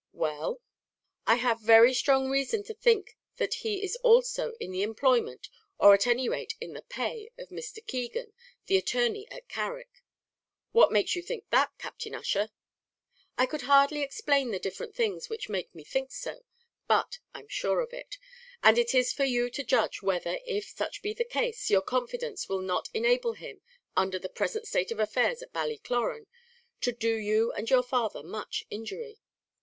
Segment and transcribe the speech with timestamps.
[0.13, 0.61] "Well?"
[1.27, 5.93] "I have very strong reason to think that he is also in the employment, or
[5.93, 7.85] at any rate in the pay, of Mr.
[7.85, 8.33] Keegan,
[8.65, 10.01] the attorney at Carrick."
[10.71, 12.49] "What makes you think that, Captain Ussher?"
[13.37, 16.45] "I could hardly explain the different things which make me think so;
[16.87, 18.17] but I'm sure of it;
[18.63, 22.49] and it is for you to judge whether, if such be the case, your confidence
[22.49, 23.61] will not enable him,
[23.95, 26.25] under the present state of affairs at Ballycloran,
[26.79, 29.19] to do you and your father much injury.